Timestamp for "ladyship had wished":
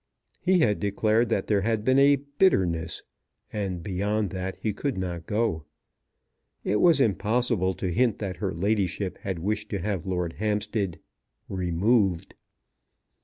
8.51-9.69